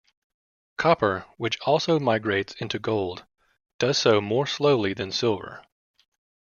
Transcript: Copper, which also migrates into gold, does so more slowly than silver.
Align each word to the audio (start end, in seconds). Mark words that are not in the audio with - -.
Copper, 0.79 1.25
which 1.37 1.59
also 1.59 1.99
migrates 1.99 2.55
into 2.55 2.79
gold, 2.79 3.23
does 3.77 3.99
so 3.99 4.19
more 4.19 4.47
slowly 4.47 4.95
than 4.95 5.11
silver. 5.11 5.63